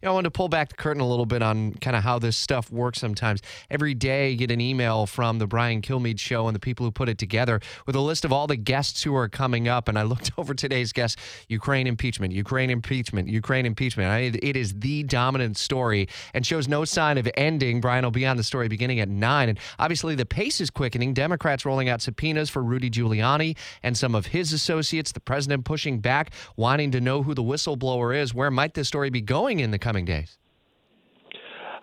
I 0.00 0.10
wanted 0.10 0.26
to 0.26 0.30
pull 0.30 0.48
back 0.48 0.68
the 0.68 0.76
curtain 0.76 1.02
a 1.02 1.08
little 1.08 1.26
bit 1.26 1.42
on 1.42 1.72
kind 1.74 1.96
of 1.96 2.04
how 2.04 2.20
this 2.20 2.36
stuff 2.36 2.70
works 2.70 3.00
sometimes. 3.00 3.42
Every 3.68 3.94
day, 3.94 4.30
I 4.30 4.34
get 4.34 4.52
an 4.52 4.60
email 4.60 5.06
from 5.06 5.40
the 5.40 5.48
Brian 5.48 5.82
Kilmeade 5.82 6.20
show 6.20 6.46
and 6.46 6.54
the 6.54 6.60
people 6.60 6.86
who 6.86 6.92
put 6.92 7.08
it 7.08 7.18
together 7.18 7.58
with 7.84 7.96
a 7.96 8.00
list 8.00 8.24
of 8.24 8.32
all 8.32 8.46
the 8.46 8.54
guests 8.54 9.02
who 9.02 9.16
are 9.16 9.28
coming 9.28 9.66
up. 9.66 9.88
And 9.88 9.98
I 9.98 10.02
looked 10.04 10.30
over 10.38 10.54
today's 10.54 10.92
guest 10.92 11.18
Ukraine 11.48 11.88
impeachment, 11.88 12.32
Ukraine 12.32 12.70
impeachment, 12.70 13.28
Ukraine 13.28 13.66
impeachment. 13.66 14.08
I, 14.08 14.38
it 14.40 14.56
is 14.56 14.72
the 14.74 15.02
dominant 15.02 15.56
story 15.56 16.08
and 16.32 16.46
shows 16.46 16.68
no 16.68 16.84
sign 16.84 17.18
of 17.18 17.28
ending. 17.36 17.80
Brian 17.80 18.04
will 18.04 18.12
be 18.12 18.24
on 18.24 18.36
the 18.36 18.44
story 18.44 18.68
beginning 18.68 19.00
at 19.00 19.08
nine. 19.08 19.48
And 19.48 19.58
obviously, 19.80 20.14
the 20.14 20.26
pace 20.26 20.60
is 20.60 20.70
quickening. 20.70 21.12
Democrats 21.12 21.66
rolling 21.66 21.88
out 21.88 22.02
subpoenas 22.02 22.48
for 22.48 22.62
Rudy 22.62 22.88
Giuliani 22.88 23.56
and 23.82 23.96
some 23.96 24.14
of 24.14 24.26
his 24.26 24.52
associates. 24.52 25.10
The 25.10 25.18
president 25.18 25.64
pushing 25.64 25.98
back, 25.98 26.30
wanting 26.54 26.92
to 26.92 27.00
know 27.00 27.24
who 27.24 27.34
the 27.34 27.42
whistleblower 27.42 28.16
is. 28.16 28.32
Where 28.32 28.52
might 28.52 28.74
this 28.74 28.86
story 28.86 29.10
be 29.10 29.20
going 29.20 29.58
in 29.58 29.72
the 29.72 29.87
coming 29.88 30.04
days? 30.04 30.36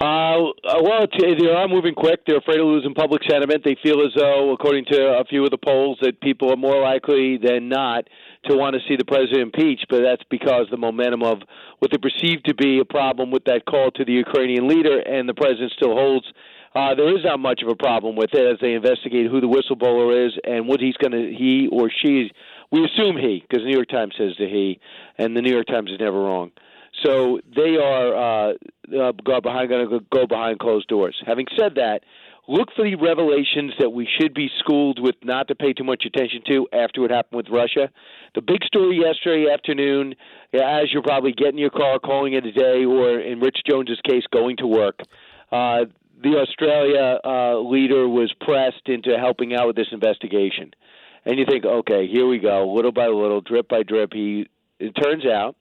Uh, 0.00 0.50
well, 0.82 1.06
they 1.16 1.46
are 1.46 1.68
moving 1.68 1.94
quick. 1.94 2.26
They're 2.26 2.38
afraid 2.38 2.58
of 2.58 2.66
losing 2.66 2.92
public 2.92 3.22
sentiment. 3.30 3.62
They 3.64 3.76
feel 3.80 4.00
as 4.04 4.12
though, 4.16 4.50
according 4.52 4.86
to 4.86 4.98
a 5.20 5.24
few 5.24 5.44
of 5.44 5.50
the 5.52 5.58
polls, 5.58 5.98
that 6.02 6.20
people 6.20 6.50
are 6.50 6.56
more 6.56 6.80
likely 6.82 7.38
than 7.38 7.68
not 7.68 8.08
to 8.48 8.56
want 8.56 8.74
to 8.74 8.80
see 8.88 8.96
the 8.96 9.04
president 9.04 9.54
impeached. 9.54 9.86
But 9.88 10.00
that's 10.02 10.24
because 10.28 10.66
the 10.72 10.76
momentum 10.76 11.22
of 11.22 11.42
what 11.78 11.92
they 11.92 11.98
perceive 11.98 12.42
to 12.44 12.54
be 12.54 12.80
a 12.80 12.84
problem 12.84 13.30
with 13.30 13.44
that 13.44 13.64
call 13.64 13.92
to 13.92 14.04
the 14.04 14.12
Ukrainian 14.12 14.66
leader, 14.66 14.98
and 14.98 15.28
the 15.28 15.34
president 15.34 15.70
still 15.76 15.94
holds. 15.94 16.26
Uh, 16.74 16.96
there 16.96 17.16
is 17.16 17.22
not 17.22 17.38
much 17.38 17.62
of 17.62 17.68
a 17.68 17.76
problem 17.76 18.16
with 18.16 18.30
it 18.32 18.44
as 18.52 18.58
they 18.60 18.72
investigate 18.72 19.30
who 19.30 19.40
the 19.40 19.46
whistleblower 19.46 20.26
is 20.26 20.32
and 20.42 20.66
what 20.66 20.80
he's 20.80 20.96
going 20.96 21.12
to, 21.12 21.30
he 21.30 21.68
or 21.70 21.90
she, 22.02 22.32
we 22.72 22.82
assume 22.82 23.16
he, 23.18 23.44
because 23.46 23.62
the 23.62 23.68
New 23.68 23.76
York 23.76 23.88
Times 23.88 24.14
says 24.16 24.32
the 24.38 24.48
he, 24.48 24.80
and 25.18 25.36
the 25.36 25.42
New 25.42 25.52
York 25.52 25.66
Times 25.66 25.90
is 25.90 26.00
never 26.00 26.18
wrong. 26.18 26.50
So 27.04 27.40
they 27.54 27.76
are 27.76 28.14
uh, 28.14 28.52
uh, 28.96 29.12
go 29.24 29.40
behind 29.40 29.68
going 29.68 29.88
to 29.88 30.00
go 30.12 30.26
behind 30.26 30.58
closed 30.58 30.88
doors. 30.88 31.20
Having 31.26 31.46
said 31.58 31.74
that, 31.76 32.00
look 32.48 32.68
for 32.76 32.84
the 32.84 32.94
revelations 32.96 33.72
that 33.78 33.90
we 33.90 34.08
should 34.20 34.34
be 34.34 34.48
schooled 34.58 35.00
with 35.00 35.16
not 35.22 35.48
to 35.48 35.54
pay 35.54 35.72
too 35.72 35.84
much 35.84 36.04
attention 36.06 36.42
to 36.48 36.68
after 36.72 37.00
what 37.00 37.10
happened 37.10 37.36
with 37.36 37.48
Russia. 37.50 37.90
The 38.34 38.42
big 38.42 38.64
story 38.64 39.00
yesterday 39.00 39.50
afternoon, 39.52 40.14
as 40.54 40.92
you're 40.92 41.02
probably 41.02 41.32
getting 41.32 41.58
your 41.58 41.70
car, 41.70 41.98
calling 41.98 42.34
it 42.34 42.46
a 42.46 42.52
day, 42.52 42.84
or 42.84 43.18
in 43.18 43.40
Rich 43.40 43.58
Jones's 43.68 44.00
case, 44.08 44.24
going 44.32 44.56
to 44.58 44.66
work. 44.66 45.00
Uh, 45.50 45.86
the 46.22 46.36
Australia 46.38 47.18
uh, 47.24 47.58
leader 47.58 48.08
was 48.08 48.32
pressed 48.40 48.86
into 48.86 49.18
helping 49.18 49.54
out 49.54 49.66
with 49.66 49.76
this 49.76 49.88
investigation, 49.90 50.72
and 51.24 51.38
you 51.38 51.44
think, 51.48 51.64
okay, 51.64 52.06
here 52.06 52.26
we 52.26 52.38
go, 52.38 52.72
little 52.72 52.92
by 52.92 53.06
little, 53.06 53.40
drip 53.40 53.68
by 53.68 53.82
drip. 53.82 54.12
He 54.12 54.48
it 54.78 54.92
turns 54.92 55.26
out 55.26 55.56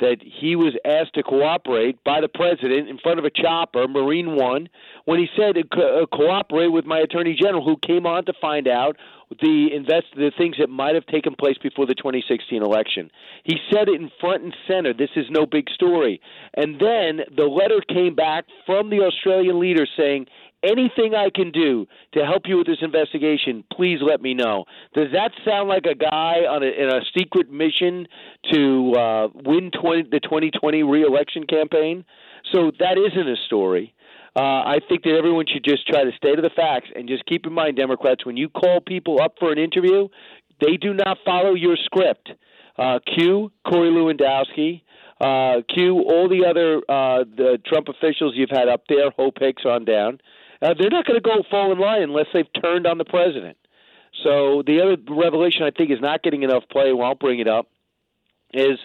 that 0.00 0.18
he 0.22 0.56
was 0.56 0.74
asked 0.84 1.14
to 1.14 1.22
cooperate 1.22 2.02
by 2.04 2.20
the 2.20 2.28
president 2.28 2.88
in 2.88 2.98
front 2.98 3.18
of 3.18 3.24
a 3.24 3.30
chopper, 3.30 3.86
Marine 3.86 4.36
One, 4.36 4.68
when 5.04 5.18
he 5.18 5.28
said 5.36 5.56
co- 5.72 6.02
uh, 6.02 6.06
cooperate 6.06 6.68
with 6.68 6.84
my 6.84 6.98
attorney 6.98 7.36
general, 7.40 7.64
who 7.64 7.76
came 7.76 8.06
on 8.06 8.24
to 8.26 8.32
find 8.40 8.68
out 8.68 8.96
the 9.40 9.68
invest 9.72 10.06
the 10.14 10.30
things 10.36 10.56
that 10.58 10.68
might 10.68 10.94
have 10.94 11.06
taken 11.06 11.34
place 11.34 11.56
before 11.62 11.86
the 11.86 11.94
2016 11.94 12.62
election. 12.62 13.10
He 13.44 13.56
said 13.72 13.88
it 13.88 14.00
in 14.00 14.10
front 14.20 14.42
and 14.42 14.54
center. 14.68 14.92
This 14.92 15.10
is 15.16 15.26
no 15.30 15.46
big 15.46 15.70
story. 15.70 16.20
And 16.54 16.74
then 16.80 17.24
the 17.34 17.44
letter 17.44 17.80
came 17.88 18.14
back 18.14 18.44
from 18.66 18.90
the 18.90 19.00
Australian 19.00 19.58
leader 19.58 19.86
saying 19.96 20.26
anything 20.62 21.14
I 21.14 21.30
can 21.34 21.50
do 21.50 21.86
to 22.14 22.24
help 22.24 22.42
you 22.46 22.58
with 22.58 22.66
this 22.66 22.78
investigation, 22.82 23.64
please 23.72 23.98
let 24.02 24.20
me 24.20 24.34
know. 24.34 24.64
Does 24.94 25.08
that 25.12 25.32
sound 25.44 25.68
like 25.68 25.86
a 25.86 25.94
guy 25.94 26.46
on 26.48 26.62
a, 26.62 26.66
in 26.66 26.88
a 26.88 27.00
secret 27.16 27.50
mission 27.50 28.06
to 28.52 28.92
uh, 28.92 29.28
win 29.34 29.70
20, 29.70 30.08
the 30.10 30.20
2020 30.20 30.82
reelection 30.82 31.46
campaign? 31.46 32.04
So 32.52 32.70
that 32.78 32.98
isn't 32.98 33.28
a 33.28 33.36
story. 33.46 33.94
Uh, 34.34 34.40
I 34.40 34.80
think 34.88 35.02
that 35.04 35.14
everyone 35.14 35.44
should 35.46 35.64
just 35.64 35.86
try 35.86 36.04
to 36.04 36.10
stay 36.16 36.34
to 36.34 36.40
the 36.40 36.50
facts 36.56 36.88
and 36.94 37.06
just 37.06 37.26
keep 37.26 37.46
in 37.46 37.52
mind, 37.52 37.76
Democrats, 37.76 38.24
when 38.24 38.36
you 38.36 38.48
call 38.48 38.80
people 38.80 39.20
up 39.20 39.34
for 39.38 39.52
an 39.52 39.58
interview, 39.58 40.08
they 40.60 40.76
do 40.76 40.94
not 40.94 41.18
follow 41.24 41.54
your 41.54 41.76
script. 41.84 42.30
Uh, 42.78 42.98
Q, 43.14 43.52
Corey 43.66 43.90
Lewandowski, 43.90 44.80
uh, 45.20 45.60
Q, 45.72 45.98
all 46.08 46.28
the 46.28 46.46
other 46.48 46.78
uh, 46.88 47.24
the 47.36 47.58
Trump 47.66 47.88
officials 47.88 48.32
you've 48.34 48.50
had 48.50 48.68
up 48.68 48.84
there, 48.88 49.10
Hope 49.10 49.34
Hicks 49.38 49.64
on 49.66 49.84
down. 49.84 50.18
Uh, 50.62 50.74
they're 50.78 50.90
not 50.90 51.04
going 51.04 51.20
to 51.20 51.28
go 51.28 51.42
fall 51.50 51.72
in 51.72 51.78
line 51.78 52.02
unless 52.02 52.26
they've 52.32 52.46
turned 52.62 52.86
on 52.86 52.96
the 52.98 53.04
president. 53.04 53.56
So 54.22 54.62
the 54.64 54.80
other 54.80 54.96
revelation 55.12 55.62
I 55.62 55.70
think 55.70 55.90
is 55.90 56.00
not 56.00 56.22
getting 56.22 56.42
enough 56.42 56.64
play. 56.70 56.92
Well, 56.92 57.08
I'll 57.08 57.14
bring 57.14 57.40
it 57.40 57.48
up. 57.48 57.66
Is 58.54 58.78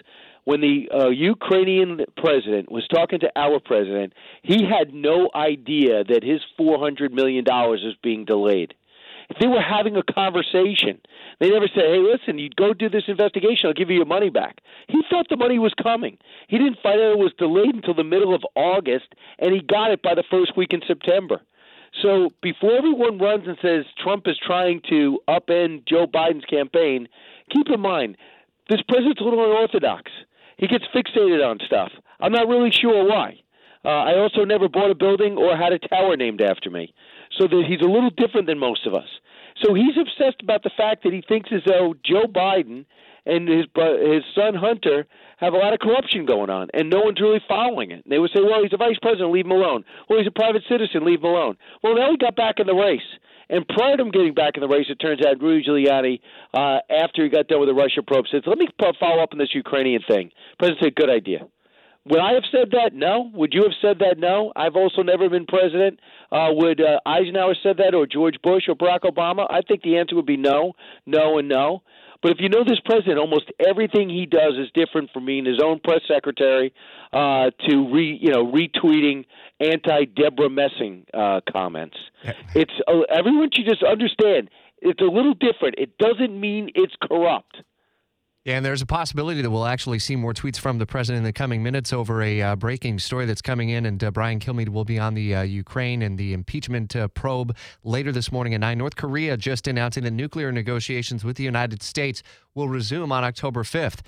when 0.44 0.62
the 0.62 0.88
uh, 0.90 1.08
Ukrainian 1.10 2.00
president 2.16 2.72
was 2.72 2.88
talking 2.88 3.20
to 3.20 3.30
our 3.36 3.60
president, 3.60 4.14
he 4.42 4.64
had 4.64 4.94
no 4.94 5.28
idea 5.34 6.04
that 6.04 6.24
his 6.24 6.40
four 6.56 6.78
hundred 6.78 7.12
million 7.12 7.44
dollars 7.44 7.82
was 7.84 7.94
being 8.02 8.24
delayed. 8.24 8.74
If 9.28 9.36
they 9.40 9.46
were 9.46 9.60
having 9.60 9.94
a 9.94 10.02
conversation, 10.02 11.00
they 11.38 11.50
never 11.50 11.68
said, 11.68 11.84
"Hey, 11.84 11.98
listen, 11.98 12.38
you 12.38 12.48
go 12.56 12.72
do 12.72 12.88
this 12.88 13.04
investigation. 13.08 13.66
I'll 13.66 13.74
give 13.74 13.90
you 13.90 13.96
your 13.96 14.06
money 14.06 14.30
back." 14.30 14.62
He 14.88 15.02
thought 15.10 15.26
the 15.28 15.36
money 15.36 15.58
was 15.58 15.74
coming. 15.74 16.16
He 16.48 16.56
didn't 16.56 16.78
find 16.82 16.98
out 16.98 17.12
it 17.12 17.18
was 17.18 17.34
delayed 17.38 17.74
until 17.74 17.92
the 17.92 18.02
middle 18.02 18.34
of 18.34 18.42
August, 18.54 19.14
and 19.38 19.52
he 19.52 19.60
got 19.60 19.90
it 19.90 20.00
by 20.00 20.14
the 20.14 20.24
first 20.30 20.56
week 20.56 20.72
in 20.72 20.80
September. 20.88 21.42
So 22.02 22.30
before 22.42 22.72
everyone 22.72 23.18
runs 23.18 23.46
and 23.46 23.56
says 23.60 23.84
Trump 24.02 24.26
is 24.26 24.38
trying 24.44 24.80
to 24.88 25.20
upend 25.28 25.86
Joe 25.88 26.06
Biden's 26.06 26.44
campaign, 26.44 27.08
keep 27.50 27.68
in 27.68 27.80
mind 27.80 28.16
this 28.68 28.82
president's 28.88 29.20
a 29.20 29.24
little 29.24 29.44
unorthodox. 29.44 30.10
He 30.58 30.66
gets 30.66 30.84
fixated 30.94 31.44
on 31.44 31.58
stuff. 31.64 31.90
I'm 32.20 32.32
not 32.32 32.48
really 32.48 32.70
sure 32.70 33.04
why. 33.08 33.40
Uh, 33.84 33.88
I 33.88 34.18
also 34.18 34.44
never 34.44 34.68
bought 34.68 34.90
a 34.90 34.94
building 34.94 35.36
or 35.36 35.56
had 35.56 35.72
a 35.72 35.78
tower 35.78 36.16
named 36.16 36.42
after 36.42 36.68
me, 36.68 36.92
so 37.38 37.46
that 37.46 37.64
he's 37.66 37.80
a 37.80 37.90
little 37.90 38.10
different 38.10 38.46
than 38.46 38.58
most 38.58 38.86
of 38.86 38.94
us. 38.94 39.08
So 39.62 39.74
he's 39.74 39.96
obsessed 39.98 40.42
about 40.42 40.62
the 40.62 40.70
fact 40.76 41.04
that 41.04 41.12
he 41.12 41.22
thinks 41.26 41.50
as 41.52 41.62
though 41.66 41.94
Joe 42.04 42.24
Biden 42.24 42.84
and 43.28 43.48
his 43.48 43.66
his 43.76 44.24
son 44.34 44.54
Hunter 44.54 45.06
have 45.38 45.52
a 45.52 45.56
lot 45.56 45.72
of 45.72 45.78
corruption 45.78 46.26
going 46.26 46.50
on, 46.50 46.68
and 46.74 46.90
no 46.90 47.00
one's 47.00 47.20
really 47.20 47.40
following 47.46 47.92
it. 47.92 48.02
And 48.04 48.10
They 48.10 48.18
would 48.18 48.30
say, 48.34 48.42
"Well, 48.42 48.62
he's 48.62 48.72
a 48.72 48.76
vice 48.76 48.98
president, 49.00 49.30
leave 49.30 49.44
him 49.44 49.52
alone." 49.52 49.84
Well, 50.08 50.18
he's 50.18 50.26
a 50.26 50.32
private 50.32 50.62
citizen, 50.68 51.04
leave 51.04 51.20
him 51.20 51.26
alone. 51.26 51.56
Well, 51.82 51.94
now 51.94 52.10
he 52.10 52.16
got 52.16 52.34
back 52.34 52.58
in 52.58 52.66
the 52.66 52.74
race, 52.74 53.06
and 53.50 53.68
prior 53.68 53.96
to 53.96 54.02
him 54.02 54.10
getting 54.10 54.34
back 54.34 54.56
in 54.56 54.62
the 54.62 54.68
race, 54.68 54.86
it 54.88 54.96
turns 54.96 55.24
out 55.24 55.40
Rudy 55.40 55.64
Giuliani, 55.64 56.20
uh, 56.54 56.80
after 56.90 57.22
he 57.22 57.28
got 57.28 57.46
done 57.46 57.60
with 57.60 57.68
the 57.68 57.74
Russia 57.74 58.02
probe, 58.02 58.26
said, 58.30 58.46
"Let 58.46 58.58
me 58.58 58.68
follow 58.98 59.22
up 59.22 59.32
on 59.32 59.38
this 59.38 59.54
Ukrainian 59.54 60.02
thing." 60.02 60.32
President 60.58 60.82
said, 60.82 60.94
"Good 60.96 61.10
idea." 61.10 61.46
Would 62.06 62.20
I 62.20 62.32
have 62.32 62.44
said 62.50 62.70
that? 62.70 62.94
No. 62.94 63.30
Would 63.34 63.52
you 63.52 63.62
have 63.64 63.74
said 63.82 63.98
that? 63.98 64.18
No. 64.18 64.50
I've 64.56 64.76
also 64.76 65.02
never 65.02 65.28
been 65.28 65.44
president. 65.44 66.00
Uh, 66.32 66.48
would 66.52 66.80
uh, 66.80 67.00
Eisenhower 67.04 67.54
said 67.62 67.76
that, 67.78 67.94
or 67.94 68.06
George 68.06 68.36
Bush, 68.42 68.64
or 68.66 68.74
Barack 68.74 69.00
Obama? 69.00 69.46
I 69.50 69.60
think 69.60 69.82
the 69.82 69.98
answer 69.98 70.16
would 70.16 70.24
be 70.24 70.38
no, 70.38 70.72
no, 71.04 71.38
and 71.38 71.48
no. 71.48 71.82
But 72.22 72.32
if 72.32 72.38
you 72.40 72.48
know 72.48 72.64
this 72.64 72.80
president, 72.84 73.18
almost 73.18 73.50
everything 73.64 74.08
he 74.08 74.26
does 74.26 74.54
is 74.58 74.68
different 74.74 75.10
from 75.12 75.24
being 75.24 75.44
his 75.44 75.60
own 75.62 75.80
press 75.80 76.00
secretary 76.08 76.72
uh, 77.12 77.50
to 77.68 77.92
re, 77.92 78.18
you 78.20 78.32
know 78.32 78.50
retweeting 78.50 79.24
anti 79.60 80.04
Debra 80.04 80.50
Messing 80.50 81.06
uh, 81.14 81.40
comments. 81.50 81.96
It's 82.54 82.72
uh, 82.88 83.00
everyone 83.10 83.50
should 83.52 83.66
just 83.66 83.82
understand 83.82 84.50
it's 84.80 85.00
a 85.00 85.04
little 85.04 85.34
different. 85.34 85.76
It 85.78 85.96
doesn't 85.98 86.38
mean 86.38 86.70
it's 86.74 86.94
corrupt. 87.00 87.62
And 88.48 88.64
there's 88.64 88.80
a 88.80 88.86
possibility 88.86 89.42
that 89.42 89.50
we'll 89.50 89.66
actually 89.66 89.98
see 89.98 90.16
more 90.16 90.32
tweets 90.32 90.58
from 90.58 90.78
the 90.78 90.86
president 90.86 91.18
in 91.18 91.24
the 91.24 91.34
coming 91.34 91.62
minutes 91.62 91.92
over 91.92 92.22
a 92.22 92.40
uh, 92.40 92.56
breaking 92.56 92.98
story 92.98 93.26
that's 93.26 93.42
coming 93.42 93.68
in. 93.68 93.84
And 93.84 94.02
uh, 94.02 94.10
Brian 94.10 94.40
Kilmeade 94.40 94.70
will 94.70 94.86
be 94.86 94.98
on 94.98 95.12
the 95.12 95.34
uh, 95.34 95.42
Ukraine 95.42 96.00
and 96.00 96.16
the 96.16 96.32
impeachment 96.32 96.96
uh, 96.96 97.08
probe 97.08 97.54
later 97.84 98.10
this 98.10 98.32
morning 98.32 98.54
at 98.54 98.60
9. 98.60 98.78
North 98.78 98.96
Korea 98.96 99.36
just 99.36 99.68
announcing 99.68 100.02
that 100.04 100.12
nuclear 100.12 100.50
negotiations 100.50 101.24
with 101.24 101.36
the 101.36 101.44
United 101.44 101.82
States 101.82 102.22
will 102.54 102.70
resume 102.70 103.12
on 103.12 103.22
October 103.22 103.64
5th. 103.64 104.00